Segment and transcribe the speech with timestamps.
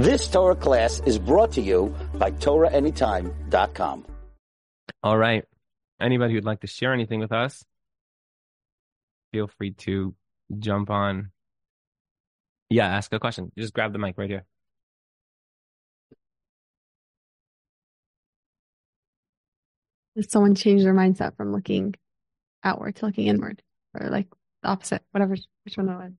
[0.00, 4.06] This Torah class is brought to you by TorahAnytime.com.
[5.02, 5.44] All right.
[6.00, 7.62] Anybody who'd like to share anything with us,
[9.30, 10.14] feel free to
[10.58, 11.32] jump on.
[12.70, 13.52] Yeah, ask a question.
[13.58, 14.46] Just grab the mic right here.
[20.16, 21.94] Did someone change their mindset from looking
[22.64, 23.60] outward to looking inward,
[23.92, 24.28] or like
[24.62, 25.36] the opposite, whatever,
[25.66, 26.12] which one that was?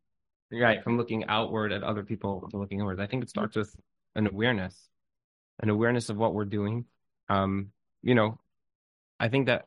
[0.51, 2.99] Right, from looking outward at other people to looking inward.
[2.99, 3.73] I think it starts with
[4.15, 4.89] an awareness,
[5.61, 6.85] an awareness of what we're doing.
[7.29, 8.39] Um, you know,
[9.19, 9.65] I think that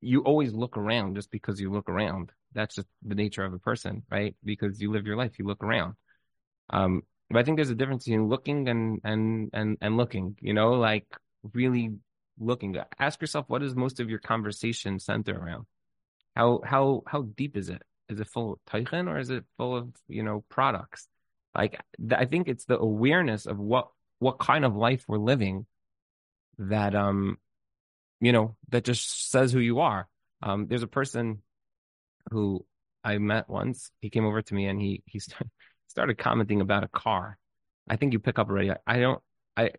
[0.00, 2.30] you always look around just because you look around.
[2.52, 4.36] That's just the nature of a person, right?
[4.44, 5.94] Because you live your life, you look around.
[6.70, 10.36] Um, but I think there's a difference between looking and and and and looking.
[10.40, 11.06] You know, like
[11.52, 11.96] really
[12.38, 12.76] looking.
[12.98, 15.66] Ask yourself, what is most of your conversation center around?
[16.36, 17.82] How how how deep is it?
[18.08, 21.08] Is it full of teichen or is it full of you know products?
[21.54, 21.80] Like
[22.14, 25.66] I think it's the awareness of what what kind of life we're living
[26.58, 27.38] that um
[28.20, 30.08] you know that just says who you are.
[30.42, 31.42] Um, there's a person
[32.30, 32.64] who
[33.02, 33.90] I met once.
[34.00, 35.20] He came over to me and he he
[35.88, 37.38] started commenting about a car.
[37.88, 38.70] I think you pick up already.
[38.70, 39.22] I, I don't.
[39.56, 39.70] I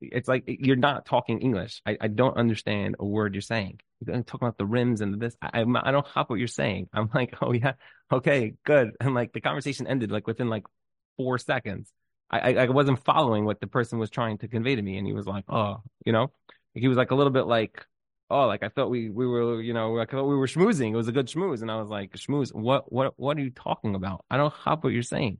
[0.00, 1.80] it's like you're not talking English.
[1.86, 3.80] I, I don't understand a word you're saying.
[4.04, 5.36] You're talking about the rims and this.
[5.40, 6.88] I, I don't hop what you're saying.
[6.92, 7.72] I'm like, oh yeah,
[8.12, 8.92] okay, good.
[9.00, 10.64] And like the conversation ended like within like
[11.16, 11.90] four seconds.
[12.28, 15.12] I, I wasn't following what the person was trying to convey to me, and he
[15.12, 16.32] was like, oh, you know,
[16.74, 17.86] he was like a little bit like,
[18.30, 20.92] oh, like I thought we we were, you know, I thought we were schmoozing.
[20.92, 22.52] It was a good schmooze, and I was like, schmooze.
[22.52, 24.24] What what what are you talking about?
[24.28, 25.38] I don't hop what you're saying.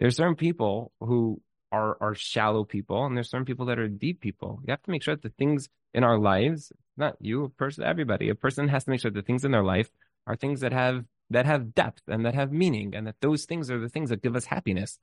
[0.00, 4.20] There's certain people who are are shallow people, and there's certain people that are deep
[4.20, 4.60] people.
[4.66, 7.84] You have to make sure that the things in our lives, not you, a person,
[7.84, 9.90] everybody, a person has to make sure the things in their life
[10.26, 13.70] are things that have that have depth and that have meaning, and that those things
[13.70, 14.98] are the things that give us happiness.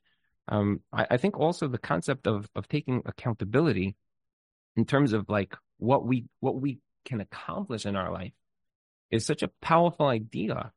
[0.48, 3.96] Um, I, I think also the concept of of taking accountability
[4.76, 8.34] in terms of like what we what we can accomplish in our life
[9.12, 10.72] is such a powerful idea.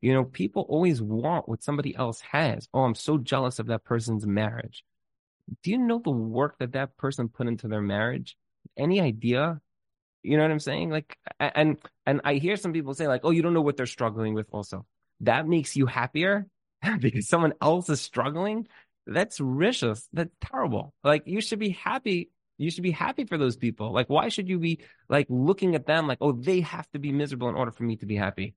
[0.00, 2.68] You know, people always want what somebody else has.
[2.72, 4.84] Oh, I'm so jealous of that person's marriage
[5.62, 8.36] do you know the work that that person put into their marriage?
[8.76, 9.60] Any idea?
[10.22, 10.90] You know what I'm saying?
[10.90, 13.86] Like, and and I hear some people say like, "Oh, you don't know what they're
[13.86, 14.86] struggling with." Also,
[15.20, 16.46] that makes you happier
[17.00, 18.66] because someone else is struggling.
[19.06, 20.06] That's vicious.
[20.12, 20.92] That's terrible.
[21.02, 22.30] Like, you should be happy.
[22.58, 23.92] You should be happy for those people.
[23.92, 27.12] Like, why should you be like looking at them like, "Oh, they have to be
[27.12, 28.54] miserable in order for me to be happy"?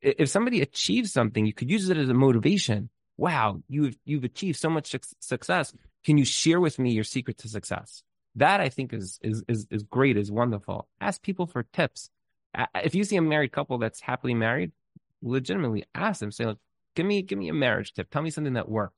[0.00, 4.58] If somebody achieves something, you could use it as a motivation wow, you've you've achieved
[4.58, 5.72] so much success.
[6.04, 8.02] Can you share with me your secret to success?
[8.36, 10.88] That I think is is is is great, is wonderful.
[11.00, 12.10] Ask people for tips.
[12.74, 14.72] If you see a married couple that's happily married,
[15.22, 16.30] legitimately ask them.
[16.30, 16.56] Say, like,
[16.94, 18.10] give me give me a marriage tip.
[18.10, 18.96] Tell me something that worked.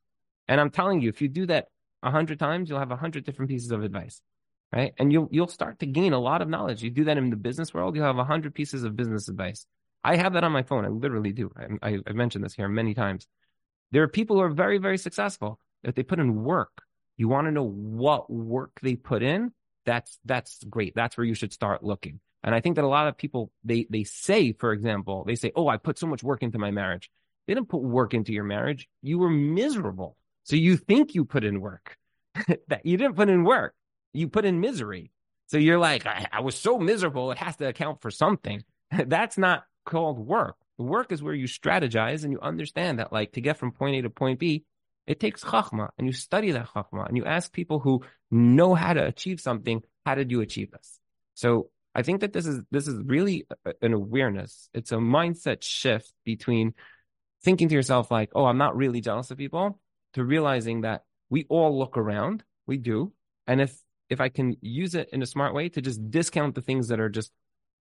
[0.49, 1.69] And I'm telling you, if you do that
[2.03, 4.21] a hundred times, you'll have a hundred different pieces of advice,
[4.73, 4.93] right?
[4.99, 6.83] And you'll you'll start to gain a lot of knowledge.
[6.83, 9.67] You do that in the business world, you'll have a hundred pieces of business advice.
[10.05, 10.85] I have that on my phone.
[10.85, 11.51] I literally do.
[11.83, 13.27] I, I've mentioned this here many times.
[13.91, 15.59] There are people who are very, very successful.
[15.83, 16.83] If they put in work,
[17.17, 19.53] you want to know what work they put in.
[19.85, 20.95] That's that's great.
[20.95, 22.21] That's where you should start looking.
[22.43, 25.53] And I think that a lot of people they they say, for example, they say,
[25.55, 27.11] "Oh, I put so much work into my marriage."
[27.47, 28.89] They didn't put work into your marriage.
[29.03, 30.17] You were miserable.
[30.45, 31.97] So you think you put in work.
[32.69, 33.75] that you didn't put in work.
[34.13, 35.11] You put in misery.
[35.49, 38.65] So you're like, I, I was so miserable, it has to account for something.
[38.91, 40.57] That's not called work.
[40.79, 44.03] Work is where you strategize and you understand that, like, to get from point A
[44.03, 44.65] to point B,
[45.07, 48.93] it takes chachma, and you study that chachma, and you ask people who know how
[48.93, 50.99] to achieve something, how did you achieve this?
[51.35, 53.47] So I think that this is this is really
[53.81, 54.69] an awareness.
[54.75, 56.75] It's a mindset shift between
[57.43, 59.81] thinking to yourself like, "Oh, I'm not really jealous of people,"
[60.15, 63.13] to realizing that we all look around, we do,
[63.47, 63.79] and if
[64.09, 67.01] if I can use it in a smart way to just discount the things that
[67.01, 67.33] are just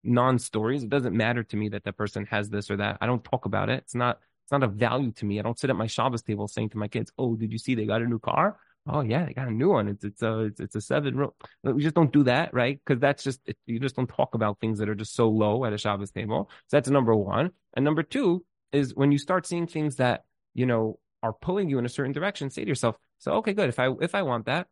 [0.04, 0.84] non-stories.
[0.84, 2.98] It doesn't matter to me that that person has this or that.
[3.00, 3.82] I don't talk about it.
[3.84, 5.38] It's not it's not a value to me.
[5.38, 7.74] I don't sit at my Shabbos table saying to my kids, "Oh, did you see
[7.74, 8.58] they got a new car?
[8.86, 9.88] Oh yeah, they got a new one.
[9.88, 12.80] It's it's a it's, it's a seven row." We just don't do that, right?
[12.82, 15.66] Because that's just it, you just don't talk about things that are just so low
[15.66, 16.48] at a Shabbos table.
[16.68, 17.50] So that's number one.
[17.76, 18.42] And number two
[18.72, 20.24] is when you start seeing things that
[20.54, 22.48] you know are pulling you in a certain direction.
[22.48, 23.68] Say to yourself, "So okay, good.
[23.68, 24.68] If I if I want that,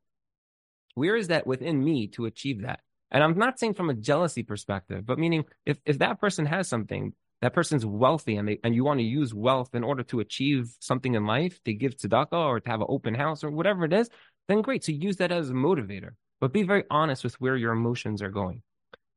[0.95, 2.81] where is that within me to achieve that?"
[3.11, 6.67] And I'm not saying from a jealousy perspective, but meaning if, if that person has
[6.67, 7.13] something,
[7.43, 10.75] that person's wealthy and they and you want to use wealth in order to achieve
[10.81, 13.93] something in life, to give tzedakah or to have an open house or whatever it
[13.93, 14.09] is,
[14.49, 14.85] then great.
[14.85, 16.11] So use that as a motivator.
[16.41, 18.63] But be very honest with where your emotions are going.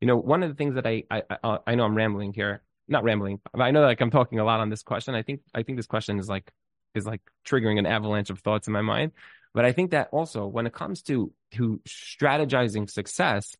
[0.02, 2.34] You know, one of the things that I I I, uh, I know I'm rambling
[2.34, 5.16] here, not rambling, but I know like I'm talking a lot on this question.
[5.16, 6.52] I think I think this question is like
[6.96, 9.12] is like triggering an avalanche of thoughts in my mind.
[9.54, 13.56] But I think that also when it comes to to strategizing success,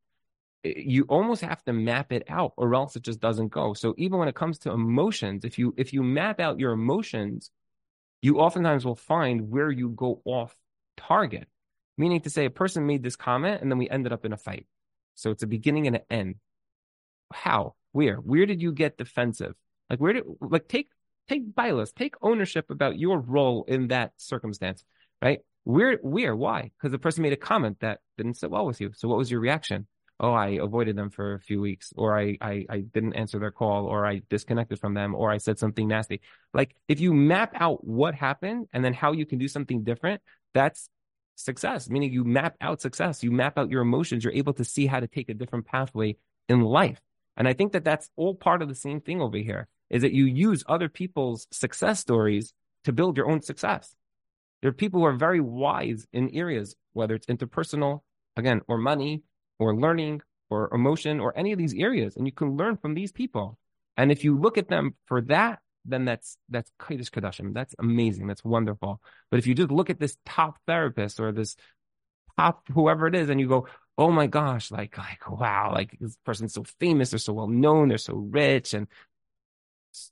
[0.64, 3.74] Eh, you almost have to map it out or else it just doesn't go.
[3.74, 7.52] So even when it comes to emotions, if you if you map out your emotions,
[8.22, 10.56] you oftentimes will find where you go off
[10.98, 11.48] target.
[11.98, 14.38] Meaning to say a person made this comment and then we ended up in a
[14.38, 14.68] fight.
[15.16, 16.36] So it's a beginning and an end.
[17.34, 17.76] How?
[17.92, 18.16] Where?
[18.18, 19.54] Where did you get defensive?
[19.90, 20.90] Like where did like take
[21.28, 24.84] take bias, take ownership about your role in that circumstance,
[25.22, 25.40] right?
[25.64, 26.36] Where where?
[26.36, 26.72] Why?
[26.78, 28.92] Because the person made a comment that didn't sit well with you.
[28.96, 29.88] So what was your reaction?
[30.20, 33.52] Oh, I avoided them for a few weeks, or I, I, I didn't answer their
[33.52, 36.22] call, or I disconnected from them, or I said something nasty.
[36.54, 40.22] Like if you map out what happened and then how you can do something different,
[40.54, 40.90] that's
[41.36, 44.86] success, meaning you map out success, you map out your emotions, you're able to see
[44.88, 46.16] how to take a different pathway
[46.50, 47.00] in life.
[47.38, 50.12] And I think that that's all part of the same thing over here is that
[50.12, 53.96] you use other people's success stories to build your own success.
[54.62, 58.02] There are people who are very wise in areas, whether it's interpersonal,
[58.36, 59.24] again, or money,
[59.60, 62.16] or learning or emotion or any of these areas.
[62.16, 63.58] And you can learn from these people.
[63.98, 67.54] And if you look at them for that, then that's that's Kodesh Kadashim.
[67.54, 68.28] That's amazing.
[68.28, 69.02] That's wonderful.
[69.30, 71.56] But if you just look at this top therapist or this
[72.38, 73.68] top whoever it is, and you go,
[73.98, 77.90] oh my gosh, like like wow, like this person's so famous, they're so well known,
[77.90, 78.88] they're so rich, and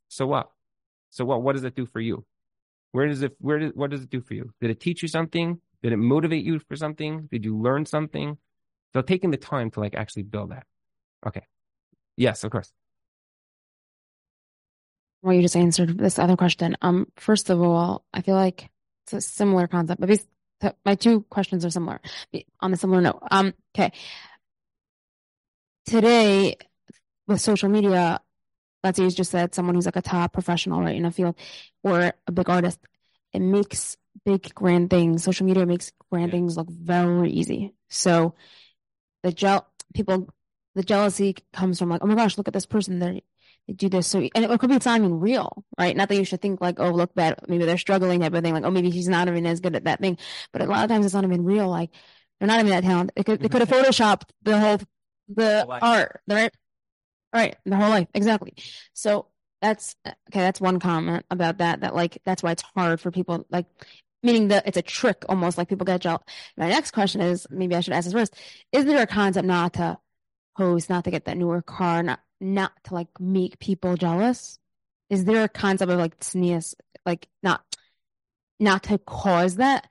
[0.09, 0.51] so what?
[1.09, 1.41] So what?
[1.41, 2.25] What does it do for you?
[2.91, 3.35] Where does it?
[3.39, 4.51] Where does what does it do for you?
[4.61, 5.61] Did it teach you something?
[5.83, 7.27] Did it motivate you for something?
[7.31, 8.37] Did you learn something?
[8.93, 10.65] So taking the time to like actually build that.
[11.25, 11.43] Okay.
[12.15, 12.71] Yes, of course.
[15.21, 16.77] Well, you just answered this other question.
[16.81, 18.69] Um, first of all, I feel like
[19.03, 21.99] it's a similar concept, but my two questions are similar
[22.59, 23.21] on a similar note.
[23.29, 23.91] Um, okay.
[25.85, 26.55] Today,
[27.27, 28.19] with social media,
[28.83, 31.35] let's say you just said someone who's like a top professional right in a field
[31.83, 32.79] or a big artist,
[33.33, 35.23] it makes big grand things.
[35.23, 36.31] Social media makes grand yeah.
[36.31, 37.73] things look very easy.
[37.89, 38.35] So
[39.23, 40.27] the gel people
[40.75, 42.99] the jealousy comes from like, oh my gosh, look at this person.
[42.99, 43.23] They
[43.67, 44.07] they do this.
[44.07, 45.95] So and it could be it's not even real, right?
[45.95, 47.39] Not that you should think like, oh, look bad.
[47.47, 48.53] Maybe they're struggling type of thing.
[48.53, 50.17] Like, oh, maybe she's not even as good at that thing.
[50.53, 51.67] But a lot of times it's not even real.
[51.67, 51.89] Like
[52.39, 53.15] they're not even that talented.
[53.15, 53.85] They could they could have mm-hmm.
[53.85, 54.79] photoshopped the whole
[55.29, 56.53] the whole art, right?
[57.33, 58.53] Right, the whole life exactly.
[58.93, 59.27] So
[59.61, 60.39] that's okay.
[60.39, 61.81] That's one comment about that.
[61.81, 63.45] That like that's why it's hard for people.
[63.49, 63.65] Like
[64.23, 66.23] meaning that it's a trick almost like people get jealous.
[66.57, 68.35] My next question is maybe I should ask this first.
[68.71, 69.97] Is there a concept not to
[70.55, 74.59] host, not to get that newer car, not not to like make people jealous?
[75.09, 76.75] Is there a concept of like sneeze,
[77.05, 77.63] like not
[78.59, 79.87] not to cause that?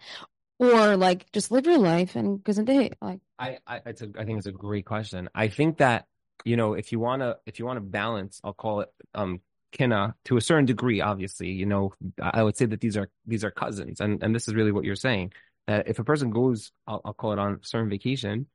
[0.58, 4.25] Or like just live your life and goes into like I, I it's a I
[4.25, 5.28] think it's a great question.
[5.34, 6.06] I think that
[6.44, 9.40] you know if you want to if you want to balance i'll call it um
[9.73, 13.45] Kinna to a certain degree, obviously, you know, I would say that these are these
[13.45, 15.33] are cousins, and and this is really what you're saying.
[15.67, 18.47] That if a person goes, I'll, I'll call it on certain vacation,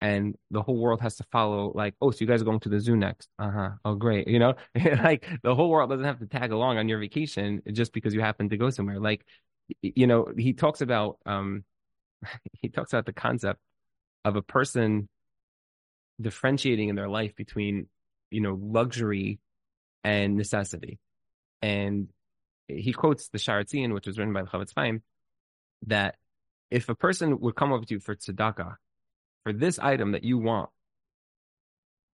[0.00, 2.68] and the whole world has to follow, like, oh, so you guys are going to
[2.68, 3.28] the zoo next?
[3.38, 3.70] Uh huh.
[3.84, 4.28] Oh, great.
[4.28, 4.54] You know,
[5.02, 8.20] like the whole world doesn't have to tag along on your vacation just because you
[8.20, 9.00] happen to go somewhere.
[9.00, 9.24] Like,
[9.82, 11.64] you know, he talks about um,
[12.52, 13.60] he talks about the concept
[14.24, 15.08] of a person
[16.20, 17.86] differentiating in their life between
[18.30, 19.38] you know luxury
[20.04, 20.98] and necessity.
[21.62, 22.08] And
[22.68, 25.02] he quotes the Shaar which was written by the Chofetz Chaim,
[25.86, 26.16] that
[26.70, 28.76] if a person would come up to you for tzedakah,
[29.44, 30.70] for this item that you want,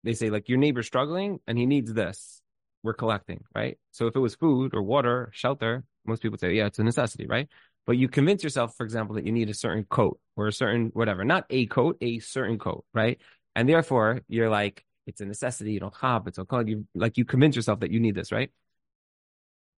[0.03, 2.41] they say like your neighbor's struggling and he needs this,
[2.83, 3.77] we're collecting, right?
[3.91, 7.27] So if it was food or water, shelter, most people say, yeah, it's a necessity,
[7.27, 7.47] right?
[7.85, 10.91] But you convince yourself, for example, that you need a certain coat or a certain
[10.93, 13.19] whatever, not a coat, a certain coat, right?
[13.55, 15.73] And therefore you're like, it's a necessity.
[15.73, 16.63] You don't have, it's okay.
[16.65, 18.51] You like you convince yourself that you need this, right?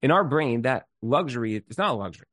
[0.02, 2.26] In our brain, that luxury is not a luxury.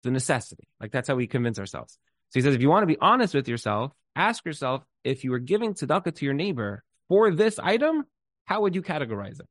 [0.00, 0.68] It's a necessity.
[0.80, 1.98] Like that's how we convince ourselves.
[2.30, 5.30] So he says, if you want to be honest with yourself, ask yourself if you
[5.30, 8.04] were giving tzedakah to your neighbor for this item,
[8.44, 9.46] how would you categorize it?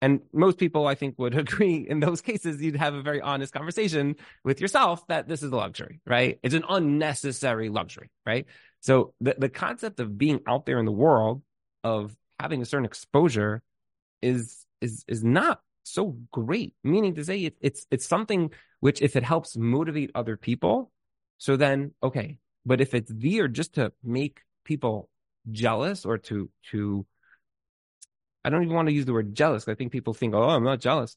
[0.00, 3.52] And most people, I think, would agree in those cases, you'd have a very honest
[3.52, 6.38] conversation with yourself that this is a luxury, right?
[6.42, 8.46] It's an unnecessary luxury, right?
[8.80, 11.42] So the, the concept of being out there in the world
[11.84, 13.62] of having a certain exposure
[14.22, 16.74] is is is not so great.
[16.84, 20.90] Meaning to say, it, it's it's something which, if it helps motivate other people,
[21.38, 22.38] so then okay.
[22.64, 25.08] But if it's there just to make people
[25.50, 27.06] jealous or to to,
[28.44, 29.66] I don't even want to use the word jealous.
[29.68, 31.16] I think people think, oh, I'm not jealous.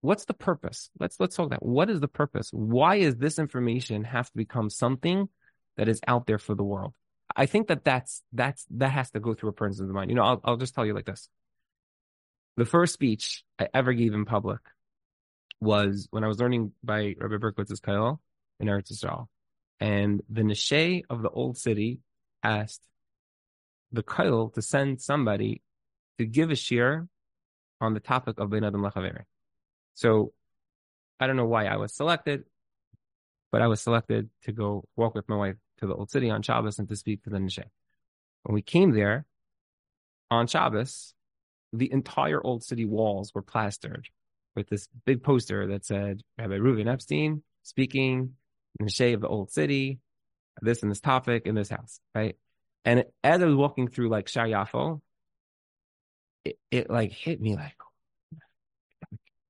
[0.00, 0.90] What's the purpose?
[1.00, 1.64] Let's let's talk that.
[1.64, 2.50] What is the purpose?
[2.52, 5.28] Why is this information have to become something
[5.76, 6.94] that is out there for the world?
[7.34, 10.10] I think that that's that's that has to go through a person's mind.
[10.10, 11.28] You know, I'll I'll just tell you like this.
[12.56, 14.60] The first speech I ever gave in public
[15.60, 18.18] was when I was learning by Rabbi Berkowitz's Kollel,
[18.60, 19.26] in Eretz Yisrael.
[19.80, 22.00] And the Neshe of the old city
[22.42, 22.82] asked
[23.92, 25.62] the Kail to send somebody
[26.18, 27.08] to give a shiur
[27.80, 29.24] on the topic of Ben Adam Lechaveri.
[29.94, 30.32] So
[31.20, 32.44] I don't know why I was selected,
[33.52, 36.42] but I was selected to go walk with my wife to the old city on
[36.42, 37.64] Shabbos and to speak to the Neshe.
[38.42, 39.26] When we came there
[40.30, 41.14] on Shabbos,
[41.72, 44.08] the entire old city walls were plastered
[44.54, 48.34] with this big poster that said Rabbi Reuven Epstein speaking
[48.78, 49.98] in the of the old city,
[50.62, 52.36] this and this topic in this house, right?
[52.84, 55.00] And as I was walking through like Shar Yafo,
[56.44, 57.74] it, it like hit me like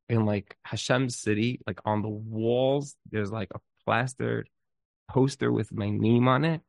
[0.08, 4.48] in like Hashem's city, like on the walls, there's like a plastered
[5.08, 6.60] poster with my name on it.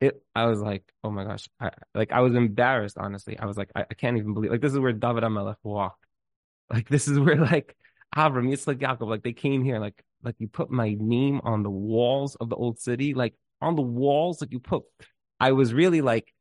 [0.00, 2.98] It, I was like, oh my gosh, I, like I was embarrassed.
[2.98, 4.50] Honestly, I was like, I, I can't even believe.
[4.50, 6.04] Like this is where David Hamelech walked.
[6.70, 7.74] Like this is where like
[8.14, 9.78] Avram, Yitzchak, Yaakov, like they came here.
[9.78, 13.74] Like like you put my name on the walls of the old city, like on
[13.74, 14.84] the walls, like you put.
[15.40, 16.32] I was really like,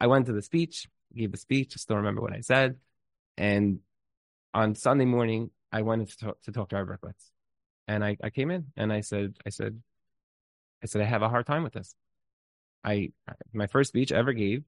[0.00, 1.72] I went to the speech, gave the speech.
[1.74, 2.76] I still remember what I said,
[3.36, 3.80] and
[4.54, 7.30] on Sunday morning, I went to talk to, talk to Rav Berkowitz.
[7.86, 9.80] And I, I came in and I said, I said,
[10.82, 11.94] I said, I have a hard time with this.
[12.84, 13.10] I,
[13.52, 14.62] my first speech I ever gave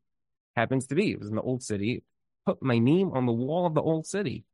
[0.57, 2.02] happens to be, it was in the old city,
[2.45, 4.45] put my name on the wall of the old city.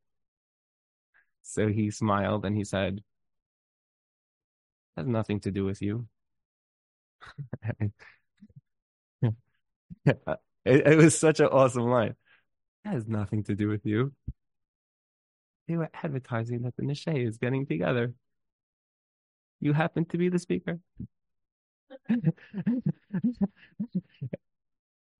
[1.41, 3.01] So he smiled and he said,
[4.95, 6.07] has nothing to do with you.
[10.05, 10.17] it,
[10.65, 12.15] it was such an awesome line.
[12.83, 14.13] That has nothing to do with you
[15.67, 18.13] they were advertising that the Nishay is getting together.
[19.59, 20.79] You happen to be the speaker.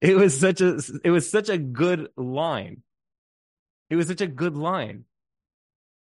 [0.01, 2.83] It was such a it was such a good line.
[3.89, 5.05] It was such a good line.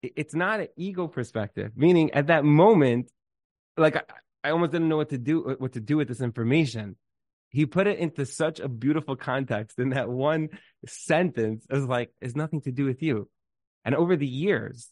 [0.01, 3.11] It's not an ego perspective, meaning at that moment,
[3.77, 4.03] like I,
[4.43, 6.95] I almost didn't know what to do what to do with this information.
[7.49, 10.49] He put it into such a beautiful context in that one
[10.85, 11.65] sentence.
[11.69, 13.27] It was like, it's nothing to do with you.
[13.83, 14.89] And over the years,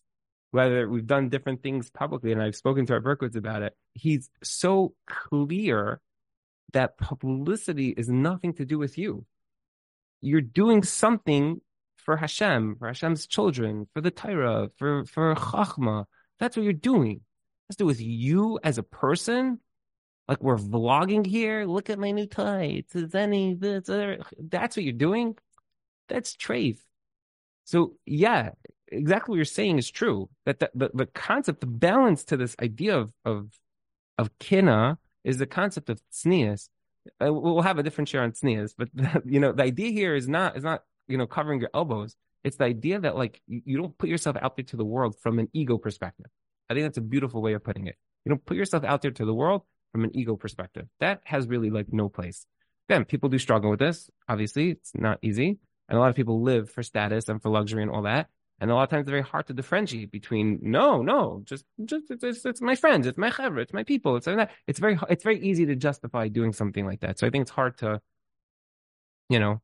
[0.52, 4.30] whether we've done different things publicly, and I've spoken to Rav Berkowitz about it, he's
[4.44, 6.00] so clear
[6.74, 9.26] that publicity is nothing to do with you.
[10.22, 11.62] You're doing something
[11.98, 16.06] for Hashem, for Hashem's children, for the Torah, for, for Chachma.
[16.40, 17.22] That's what you're doing.
[17.70, 19.60] Has to do with you as a person.
[20.28, 21.66] Like we're vlogging here.
[21.66, 22.96] Look at my new tights.
[22.96, 25.36] Is any that's what you're doing?
[26.10, 26.80] That's trafe.
[27.66, 28.52] So yeah,
[28.92, 30.30] exactly what you're saying is true.
[30.46, 33.52] That the, the, the concept, the balance to this idea of of
[34.18, 36.70] of kina is the concept of tznius.
[37.22, 38.90] Uh, we'll have a different share on tznius, but
[39.26, 42.16] you know the idea here is not is not you know covering your elbows.
[42.44, 45.16] It's the idea that like you, you don't put yourself out there to the world
[45.22, 46.28] from an ego perspective.
[46.70, 47.96] I think that's a beautiful way of putting it.
[48.26, 50.88] You don't put yourself out there to the world from an ego perspective.
[51.00, 52.46] That has really like no place.
[52.90, 54.10] Then people do struggle with this.
[54.28, 55.60] Obviously, it's not easy.
[55.90, 58.28] And a lot of people live for status and for luxury and all that.
[58.60, 62.06] And a lot of times it's very hard to differentiate between no, no, just just
[62.10, 64.52] it's, it's, my friends, it's my chevra, it's my people, it's that.
[64.66, 67.20] It's very it's very easy to justify doing something like that.
[67.20, 68.02] So I think it's hard to,
[69.30, 69.62] you know,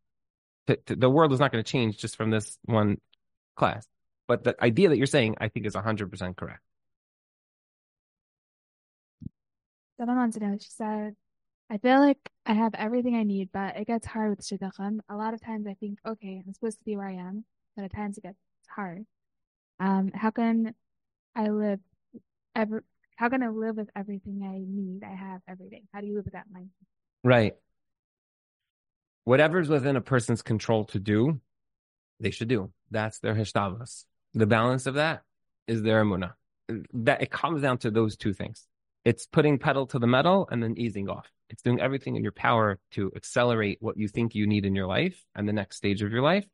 [0.67, 2.97] to, to, the world is not going to change just from this one
[3.55, 3.87] class.
[4.27, 6.61] But the idea that you're saying, I think, is hundred percent correct.
[9.97, 10.55] Someone wants to know.
[10.59, 11.15] She said,
[11.69, 14.99] "I feel like I have everything I need, but it gets hard with shidduchim.
[15.09, 17.43] A lot of times, I think, okay, I'm supposed to be where I am,
[17.75, 19.05] but at times it gets hard.
[19.79, 20.73] Um, how can
[21.35, 21.79] I live
[22.55, 22.83] ever?
[23.15, 25.03] How can I live with everything I need?
[25.03, 25.83] I have every day.
[25.93, 26.87] How do you live with that mindset?
[27.23, 27.53] Right.
[29.25, 31.39] Whatever's within a person's control to do,
[32.19, 32.71] they should do.
[32.91, 34.05] That's their hishtadlus.
[34.33, 35.21] The balance of that
[35.67, 36.33] is their emuna.
[36.93, 38.67] That it comes down to those two things.
[39.05, 41.29] It's putting pedal to the metal and then easing off.
[41.49, 44.87] It's doing everything in your power to accelerate what you think you need in your
[44.87, 46.45] life and the next stage of your life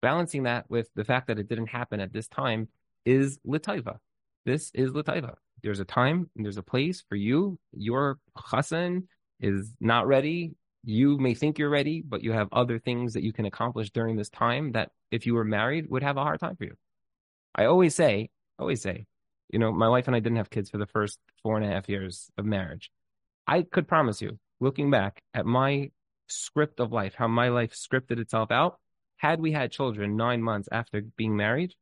[0.00, 2.68] balancing that with the fact that it didn't happen at this time
[3.04, 3.98] is litaiva.
[4.44, 5.34] This is litaiva.
[5.62, 7.58] There's a time and there's a place for you.
[7.72, 9.04] Your chassan
[9.40, 10.54] is not ready.
[10.84, 14.16] You may think you're ready, but you have other things that you can accomplish during
[14.16, 16.74] this time that if you were married would have a hard time for you.
[17.54, 19.06] I always say, always say,
[19.50, 21.68] you know, my wife and I didn't have kids for the first four and a
[21.68, 22.90] half years of marriage.
[23.46, 25.90] I could promise you, looking back at my
[26.28, 28.78] script of life, how my life scripted itself out,
[29.18, 31.74] had we had children nine months after being married,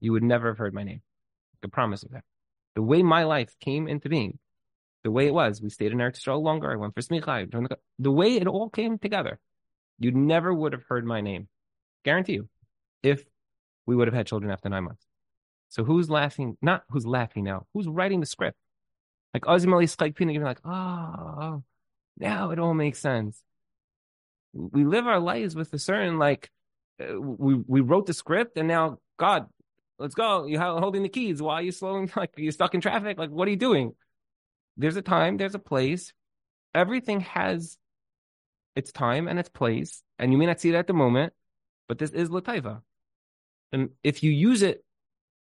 [0.00, 1.02] you would never have heard my name.
[1.64, 2.24] I promise you that.
[2.74, 4.38] The way my life came into being,
[5.04, 6.72] the way it was, we stayed in Eretz Yisrael longer.
[6.72, 7.50] I went for smicha.
[7.50, 9.38] The, the way it all came together,
[9.98, 11.48] you never would have heard my name.
[12.04, 12.48] Guarantee you,
[13.02, 13.24] if
[13.86, 15.04] we would have had children after nine months.
[15.68, 16.56] So who's laughing?
[16.62, 17.66] Not who's laughing now.
[17.72, 18.56] Who's writing the script?
[19.34, 19.88] Like ultimately,
[20.32, 21.62] you're like, oh,
[22.18, 23.42] now it all makes sense.
[24.52, 26.50] We live our lives with a certain like,
[26.98, 29.46] we we wrote the script, and now God,
[29.98, 30.46] let's go.
[30.46, 31.42] You're holding the keys.
[31.42, 32.10] Why are you slowing?
[32.16, 33.18] Like are you're stuck in traffic.
[33.18, 33.94] Like what are you doing?
[34.76, 35.36] There's a time.
[35.36, 36.12] There's a place.
[36.74, 37.78] Everything has
[38.74, 41.32] its time and its place, and you may not see it at the moment,
[41.88, 42.82] but this is lataiva.
[43.72, 44.84] And if you use it,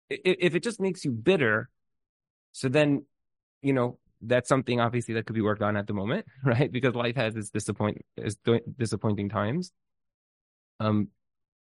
[0.10, 1.70] if it just makes you bitter,
[2.52, 3.06] so then,
[3.62, 6.72] you know, that's something obviously that could be worked on at the moment, right?
[6.72, 8.38] Because life has its disappoint, its
[8.78, 9.72] disappointing times.
[10.80, 11.10] Um,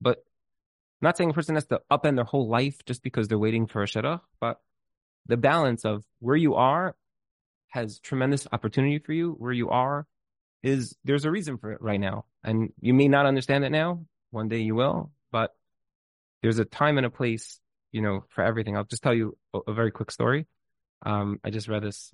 [0.04, 3.38] but I'm not saying a person has to upend their whole life just because they're
[3.38, 4.60] waiting for a shidduch, but
[5.26, 6.94] the balance of where you are
[7.68, 9.32] has tremendous opportunity for you.
[9.32, 10.06] Where you are
[10.62, 12.26] is there's a reason for it right now.
[12.44, 14.04] And you may not understand it now.
[14.30, 15.54] One day you will, but
[16.42, 17.58] there's a time and a place,
[17.90, 18.76] you know, for everything.
[18.76, 20.46] I'll just tell you a, a very quick story.
[21.04, 22.12] Um, I just read this.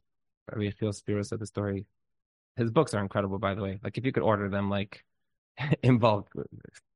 [0.50, 1.86] Rabbi Yechiel Spero said the story.
[2.56, 3.80] His books are incredible, by the way.
[3.82, 5.04] Like if you could order them, like
[5.82, 6.30] in bulk,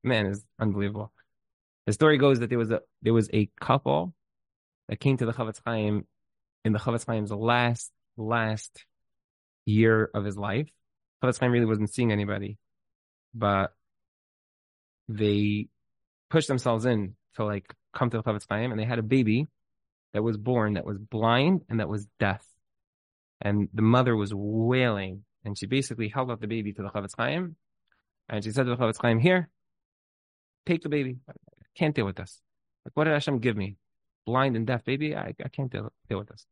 [0.02, 1.12] man, is unbelievable.
[1.86, 4.14] The story goes that there was a there was a couple
[4.88, 6.06] that came to the Chofetz Chaim
[6.64, 8.84] in the Chofetz Chaim's last last
[9.66, 10.68] year of his life.
[11.22, 12.58] Chofetz Chaim really wasn't seeing anybody,
[13.34, 13.74] but
[15.08, 15.68] they
[16.30, 19.46] pushed themselves in to like come to the Chofetz Chaim, and they had a baby
[20.14, 22.44] that was born that was blind and that was deaf,
[23.42, 27.14] and the mother was wailing, and she basically held out the baby to the Chofetz
[27.16, 27.56] Chaim,
[28.28, 29.48] and she said to the Chofetz Chaim, "Here,
[30.66, 31.18] take the baby
[31.74, 32.40] can't deal with this.
[32.84, 33.76] Like, what did Hashem give me?
[34.26, 35.14] Blind and deaf baby?
[35.14, 36.46] I, I can't deal, deal with this.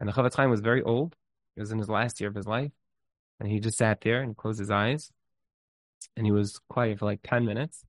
[0.00, 1.16] And the Chofetz Chaim was very old.
[1.54, 2.72] He was in his last year of his life.
[3.40, 5.10] And he just sat there and closed his eyes.
[6.16, 7.84] And he was quiet for like 10 minutes.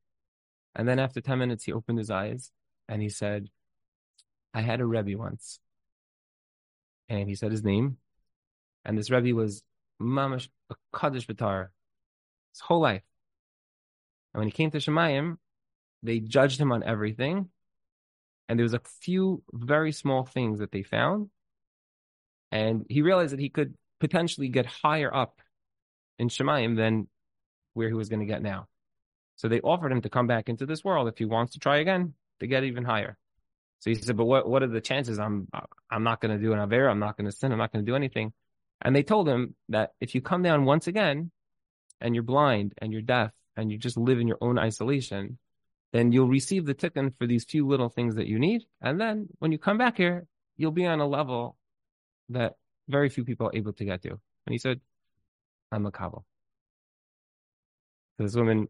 [0.75, 2.52] And then after 10 minutes, he opened his eyes
[2.88, 3.50] and he said,
[4.54, 5.60] I had a Rebbe once.
[7.10, 7.98] And he said his name.
[8.84, 9.64] And this Rebbe was
[10.02, 10.48] Mamash,
[10.94, 11.70] Kaddish Batar,
[12.56, 13.04] his whole life.
[14.34, 15.38] And when he came to Shemayim,
[16.03, 17.50] they judged him on everything.
[18.48, 21.29] And there was a few very small things that they found.
[22.51, 25.42] And he realized that he could potentially get higher up
[26.20, 27.08] in Shemayim than
[27.74, 28.68] where he was going to get now.
[29.36, 31.77] So they offered him to come back into this world if he wants to try
[31.77, 33.18] again to get even higher.
[33.79, 35.20] So he said, "But what what are the chances?
[35.20, 35.48] I'm
[35.90, 36.88] I'm not going to do an aver.
[36.88, 37.51] I'm not going to sin.
[37.51, 38.32] I'm not going to do anything."
[38.82, 41.32] And they told him that if you come down once again,
[42.01, 45.38] and you're blind and you're deaf and you just live in your own isolation,
[45.94, 48.64] then you'll receive the tikkun for these few little things that you need.
[48.81, 50.27] And then when you come back here,
[50.58, 51.58] you'll be on a level
[52.29, 52.55] that
[52.88, 54.10] very few people are able to get to.
[54.10, 54.81] And he said,
[55.72, 56.25] I'm a kabul.
[58.18, 58.68] This woman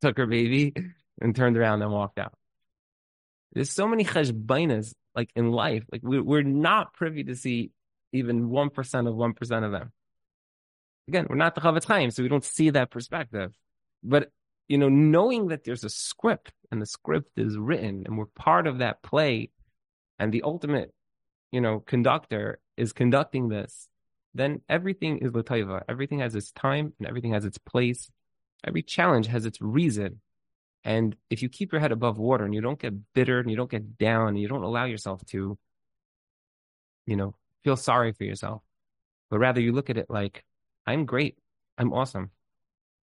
[0.00, 0.74] took her baby
[1.20, 2.34] and turned around and walked out.
[3.52, 5.84] There's so many cheshbainas like in life.
[5.92, 7.70] Like we, we're not privy to see
[8.12, 8.68] even 1%
[9.08, 9.92] of 1% of them.
[11.08, 13.52] Again, we're not the Chofetz Chaim, so we don't see that perspective.
[14.02, 14.30] But
[14.68, 18.66] you know, knowing that there's a script and the script is written and we're part
[18.66, 19.50] of that play
[20.18, 20.94] and the ultimate,
[21.50, 23.88] you know, conductor is conducting this,
[24.34, 25.82] then everything is lataiva.
[25.88, 28.10] Everything has its time and everything has its place.
[28.64, 30.20] Every challenge has its reason.
[30.84, 33.56] And if you keep your head above water and you don't get bitter and you
[33.56, 35.58] don't get down and you don't allow yourself to,
[37.06, 38.62] you know, feel sorry for yourself,
[39.28, 40.44] but rather you look at it like,
[40.86, 41.38] I'm great.
[41.78, 42.30] I'm awesome.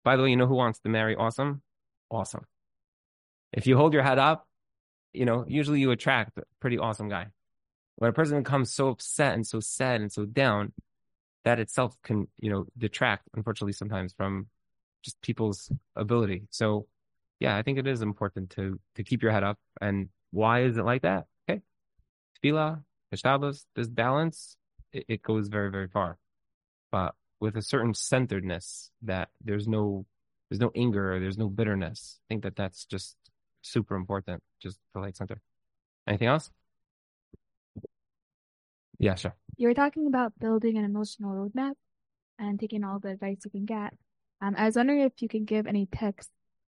[0.04, 1.62] By the way, you know who wants to marry awesome?
[2.10, 2.44] Awesome.
[3.52, 4.46] If you hold your head up,
[5.12, 7.28] you know, usually you attract a pretty awesome guy.
[7.96, 10.72] When a person becomes so upset and so sad and so down,
[11.44, 14.48] that itself can, you know, detract, unfortunately, sometimes from
[15.02, 16.44] just people's ability.
[16.50, 16.86] So,
[17.40, 19.58] yeah, I think it is important to to keep your head up.
[19.80, 21.26] And why is it like that?
[21.48, 21.62] Okay,
[22.42, 22.82] tefillah,
[23.14, 24.56] hishtadlus, this balance,
[24.92, 26.18] it, it goes very, very far.
[26.90, 30.06] But with a certain centeredness that there's no
[30.48, 32.20] there's no anger or there's no bitterness.
[32.22, 33.16] I think that that's just
[33.62, 35.40] super important, just to light center.
[36.06, 36.50] Anything else?
[38.98, 39.36] Yeah, sure.
[39.56, 41.74] You were talking about building an emotional roadmap
[42.38, 43.92] and taking all the advice you can get.
[44.40, 46.28] Um, I was wondering if you can give any tips.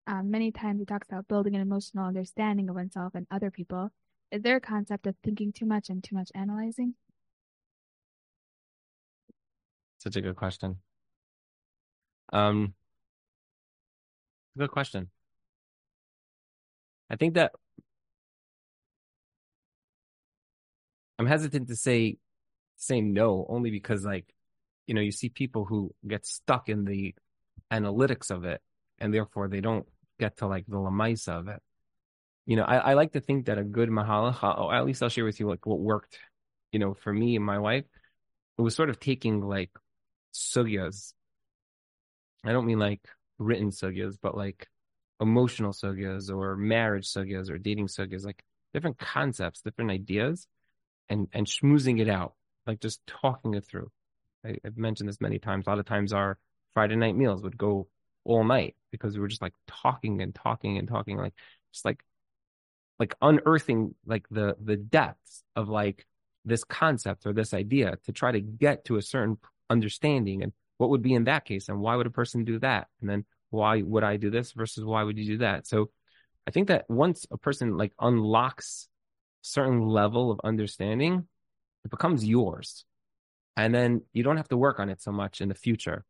[0.08, 3.90] Um, many times it talks about building an emotional understanding of oneself and other people.
[4.32, 6.96] Is there a concept of thinking too much and too much analyzing?
[10.06, 10.78] Such a good question.
[12.32, 12.74] Um,
[14.58, 15.10] good question.
[17.10, 17.52] I think that
[21.18, 22.18] I'm hesitant to say
[22.78, 24.34] say no only because like
[24.86, 27.16] you know you see people who get stuck in the
[27.72, 28.62] analytics of it
[29.00, 29.88] and therefore they don't
[30.20, 31.62] get to like the lamaisa of it.
[32.46, 35.10] You know, I, I like to think that a good mahalach, or at least I'll
[35.10, 36.20] share with you like what worked
[36.72, 37.86] you know, for me and my wife,
[38.58, 39.72] it was sort of taking like
[40.36, 41.14] sugyas.
[42.44, 43.02] I don't mean like
[43.40, 44.68] written sugyas, but like
[45.20, 48.44] emotional sugyas or marriage sugyas or dating sugyas, like
[48.74, 50.48] different concepts, different ideas,
[51.10, 52.34] and and schmoozing it out,
[52.68, 53.90] like just talking it through.
[54.46, 55.66] I, have mentioned this many times.
[55.66, 56.38] A lot of times our
[56.74, 57.88] Friday night meals would go
[58.24, 61.34] all night because we were just like talking and talking and talking, like
[61.72, 62.04] just like
[63.00, 66.06] like unearthing like the the depths of like
[66.46, 69.38] this concept or this idea to try to get to a certain
[69.70, 72.88] understanding and what would be in that case and why would a person do that
[73.02, 75.68] and then why would I do this versus why would you do that?
[75.68, 75.90] So
[76.48, 78.88] I think that once a person like unlocks
[79.42, 81.28] certain level of understanding,
[81.84, 82.86] it becomes yours.
[83.56, 86.04] And then you don't have to work on it so much in the future.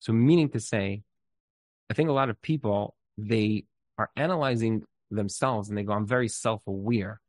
[0.00, 1.02] So meaning to say,
[1.90, 3.64] I think a lot of people, they
[3.96, 7.20] are analyzing themselves and they go, I'm very self-aware.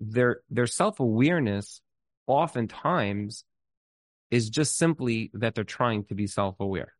[0.00, 1.80] Their, their self-awareness
[2.26, 3.44] oftentimes
[4.30, 6.92] is just simply that they're trying to be self-aware.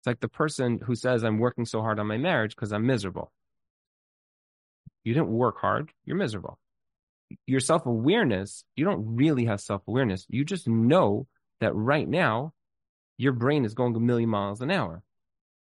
[0.00, 2.86] It's like the person who says, I'm working so hard on my marriage because I'm
[2.86, 3.32] miserable.
[5.04, 6.58] You didn't work hard, you're miserable.
[7.46, 10.26] Your self awareness, you don't really have self awareness.
[10.28, 11.26] You just know
[11.60, 12.52] that right now
[13.16, 15.02] your brain is going a million miles an hour.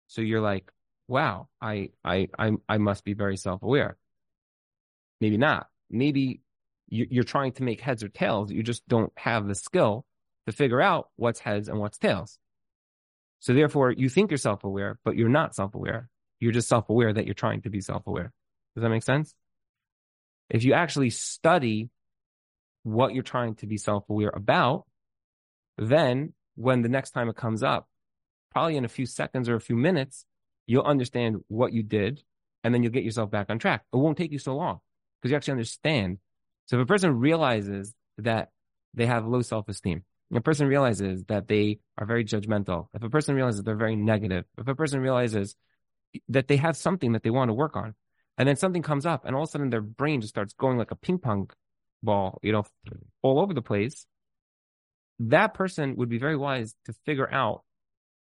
[0.07, 0.71] So you're like,
[1.09, 3.97] wow, I I I I must be very self aware.
[5.21, 5.67] Maybe not.
[5.91, 6.41] Maybe
[6.89, 8.51] you're trying to make heads or tails.
[8.51, 10.05] You just don't have the skill
[10.47, 12.39] to figure out what's heads and what's tails.
[13.41, 16.09] So therefore, you think you're self aware, but you're not self aware.
[16.41, 18.33] You're just self aware that you're trying to be self aware.
[18.75, 19.35] Does that make sense?
[20.49, 21.91] If you actually study
[22.83, 24.85] what you're trying to be self aware about,
[25.79, 27.89] then when the next time it comes up,
[28.51, 30.25] probably in a few seconds or a few minutes,
[30.67, 32.23] you'll understand what you did
[32.63, 33.85] and then you'll get yourself back on track.
[33.93, 34.81] It won't take you so long
[35.21, 36.19] because you actually understand.
[36.67, 38.51] So if a person realizes that
[38.95, 40.05] they have low self esteem,
[40.37, 44.45] a person realizes that they are very judgmental, if a person realizes they're very negative,
[44.59, 45.57] if a person realizes
[46.29, 47.95] that they have something that they want to work on,
[48.39, 50.79] and then something comes up, and all of a sudden their brain just starts going
[50.79, 51.51] like a ping pong
[52.03, 52.65] ball, you know,
[53.23, 54.07] all over the place,
[55.19, 57.63] that person would be very wise to figure out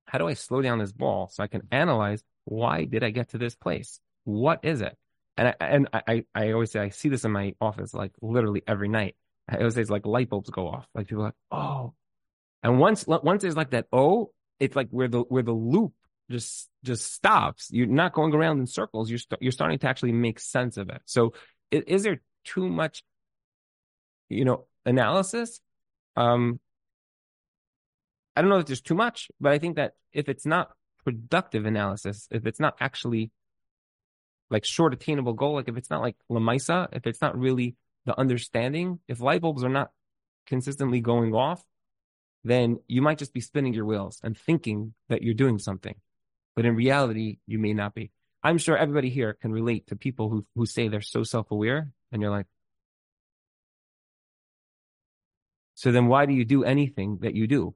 [0.05, 3.29] how do I slow down this ball so I can analyze why did I get
[3.29, 3.99] to this place?
[4.23, 4.95] What is it?
[5.37, 8.61] And I, and I, I always say, I see this in my office like literally
[8.67, 9.15] every night.
[9.47, 10.87] I always say it's like light bulbs go off.
[10.93, 11.93] Like people are like, oh.
[12.63, 15.93] And once once there's like that oh, it's like where the where the loop
[16.31, 17.69] just just stops.
[17.71, 19.09] You're not going around in circles.
[19.09, 21.01] You're you st- you're starting to actually make sense of it.
[21.05, 21.33] So
[21.71, 23.03] is, is there too much,
[24.29, 25.59] you know, analysis?
[26.15, 26.59] Um,
[28.35, 30.71] I don't know if there's too much, but I think that if it's not
[31.03, 33.31] productive analysis, if it's not actually
[34.49, 38.19] like short attainable goal, like if it's not like Lamisa, if it's not really the
[38.19, 39.91] understanding, if light bulbs are not
[40.47, 41.63] consistently going off,
[42.43, 45.95] then you might just be spinning your wheels and thinking that you're doing something.
[46.55, 48.11] But in reality, you may not be.
[48.43, 51.89] I'm sure everybody here can relate to people who, who say they're so self aware,
[52.11, 52.45] and you're like,
[55.73, 57.75] so then why do you do anything that you do?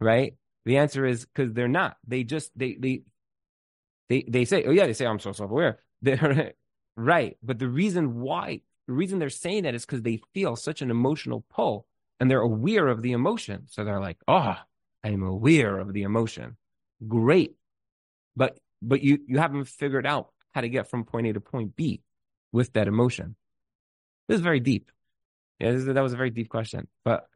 [0.00, 0.34] Right?
[0.64, 1.96] The answer is because they're not.
[2.06, 3.02] They just, they, they,
[4.08, 5.78] they, they say, oh yeah, they say, I'm so self aware.
[6.02, 6.54] They're
[6.96, 7.36] right.
[7.42, 10.90] But the reason why the reason they're saying that is because they feel such an
[10.90, 11.86] emotional pull
[12.18, 13.64] and they're aware of the emotion.
[13.68, 14.56] So they're like, oh,
[15.02, 16.56] I'm aware of the emotion.
[17.06, 17.54] Great.
[18.36, 21.76] But but you you haven't figured out how to get from point A to point
[21.76, 22.02] B
[22.52, 23.36] with that emotion.
[24.28, 24.90] This is very deep.
[25.58, 26.88] Yeah, is, that was a very deep question.
[27.04, 27.26] But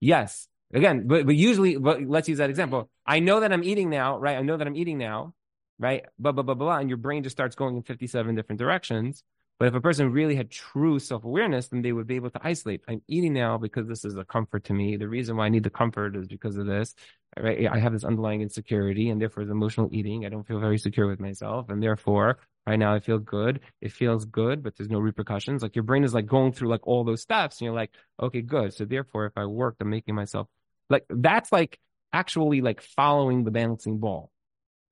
[0.00, 2.90] yes, again, but but usually, but let's use that example.
[3.06, 4.36] I know that I'm eating now, right?
[4.36, 5.34] I know that I'm eating now
[5.78, 6.04] right?
[6.18, 9.22] Blah, blah, blah, blah, and your brain just starts going in 57 different directions.
[9.58, 12.40] But if a person really had true self awareness, then they would be able to
[12.42, 12.82] isolate.
[12.88, 14.96] I'm eating now because this is a comfort to me.
[14.96, 16.94] The reason why I need the comfort is because of this.
[17.38, 17.66] Right?
[17.66, 20.26] I have this underlying insecurity, and therefore, it's emotional eating.
[20.26, 23.60] I don't feel very secure with myself, and therefore, right now, I feel good.
[23.80, 25.62] It feels good, but there's no repercussions.
[25.62, 28.42] Like your brain is like going through like all those steps, and you're like, okay,
[28.42, 28.74] good.
[28.74, 30.48] So therefore, if I work, I'm making myself
[30.90, 31.78] like that's like
[32.12, 34.30] actually like following the balancing ball.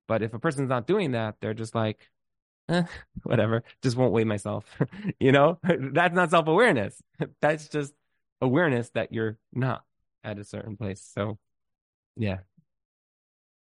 [0.07, 2.11] But if a person's not doing that, they're just like,
[2.69, 2.85] eh,
[3.23, 4.65] whatever, just won't weigh myself.
[5.21, 7.03] you know, that's not self awareness.
[7.41, 7.95] that's just
[8.41, 9.85] awareness that you're not
[10.23, 11.01] at a certain place.
[11.15, 11.39] So,
[12.17, 12.39] yeah.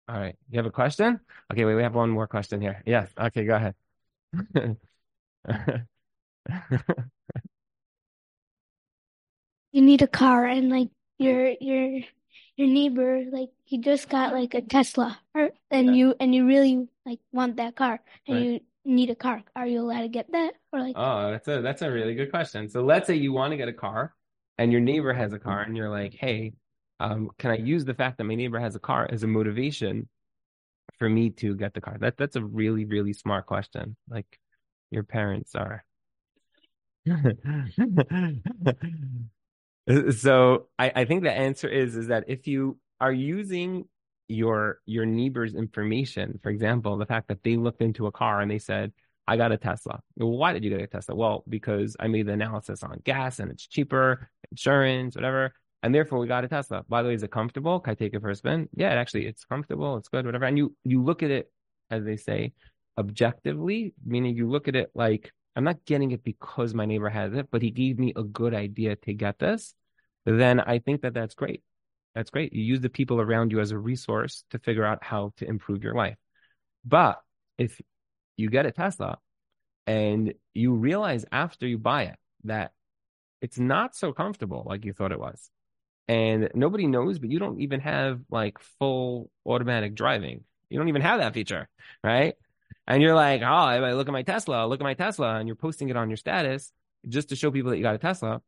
[0.08, 0.36] All right.
[0.50, 1.20] You have a question?
[1.52, 2.82] Okay, wait, we have one more question here.
[2.84, 3.10] Yes.
[3.18, 3.74] Okay, go ahead.
[9.72, 12.02] you need a car and like your your
[12.56, 15.92] your neighbor like he just got like a Tesla or and yeah.
[15.92, 18.44] you and you really like want that car and right.
[18.44, 19.42] you need a car.
[19.56, 20.52] Are you allowed to get that?
[20.72, 22.68] Or like, Oh, that's a that's a really good question.
[22.68, 24.14] So let's say you want to get a car
[24.58, 26.52] and your neighbor has a car and you're like, "Hey,
[27.00, 30.08] um, can I use the fact that my neighbor has a car as a motivation
[30.98, 33.96] for me to get the car?" That that's a really really smart question.
[34.08, 34.38] Like
[34.90, 35.84] your parents are.
[39.88, 43.86] Uh, so I, I think the answer is is that if you are using
[44.28, 48.50] your your neighbor's information, for example, the fact that they looked into a car and
[48.50, 48.92] they said,
[49.26, 50.00] I got a Tesla.
[50.16, 51.14] Well, why did you get a Tesla?
[51.14, 55.52] Well, because I made the analysis on gas and it's cheaper, insurance, whatever.
[55.82, 56.82] And therefore we got a Tesla.
[56.88, 57.80] By the way, is it comfortable?
[57.80, 58.68] Can I take it for a spin?
[58.74, 60.46] Yeah, it actually it's comfortable, it's good, whatever.
[60.46, 61.50] And you you look at it,
[61.90, 62.52] as they say,
[62.98, 67.32] objectively, meaning you look at it like I'm not getting it because my neighbor has
[67.34, 69.74] it, but he gave me a good idea to get this.
[70.24, 71.62] Then I think that that's great.
[72.14, 72.52] That's great.
[72.52, 75.82] You use the people around you as a resource to figure out how to improve
[75.82, 76.16] your life.
[76.84, 77.20] But
[77.58, 77.80] if
[78.36, 79.18] you get a Tesla
[79.86, 82.72] and you realize after you buy it that
[83.40, 85.50] it's not so comfortable like you thought it was,
[86.08, 90.44] and nobody knows, but you don't even have like full automatic driving.
[90.68, 91.68] You don't even have that feature,
[92.02, 92.34] right?
[92.86, 95.56] And you're like, oh, I look at my Tesla, look at my Tesla, and you're
[95.56, 96.72] posting it on your status
[97.08, 98.42] just to show people that you got a Tesla.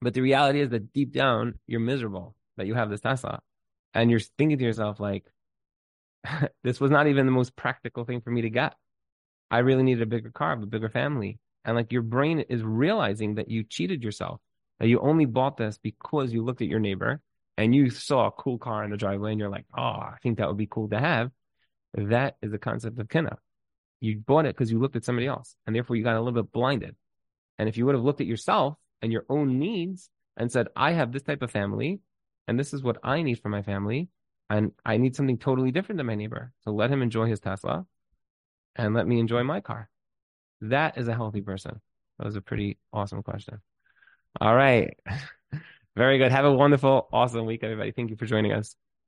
[0.00, 3.40] But the reality is that deep down, you're miserable that you have this Tesla.
[3.94, 5.24] And you're thinking to yourself, like,
[6.64, 8.74] this was not even the most practical thing for me to get.
[9.50, 11.38] I really needed a bigger car, a bigger family.
[11.64, 14.40] And like your brain is realizing that you cheated yourself,
[14.80, 17.20] that you only bought this because you looked at your neighbor
[17.56, 20.38] and you saw a cool car in the driveway and you're like, oh, I think
[20.38, 21.30] that would be cool to have.
[21.94, 23.38] That is the concept of kinna.
[24.02, 26.42] You bought it because you looked at somebody else and therefore you got a little
[26.42, 26.96] bit blinded.
[27.58, 30.90] And if you would have looked at yourself and your own needs and said, I
[30.90, 32.00] have this type of family
[32.48, 34.08] and this is what I need for my family.
[34.50, 36.52] And I need something totally different than my neighbor.
[36.62, 37.86] So let him enjoy his Tesla
[38.74, 39.88] and let me enjoy my car.
[40.62, 41.80] That is a healthy person.
[42.18, 43.60] That was a pretty awesome question.
[44.40, 44.96] All right.
[45.96, 46.32] Very good.
[46.32, 47.92] Have a wonderful, awesome week, everybody.
[47.92, 48.74] Thank you for joining us.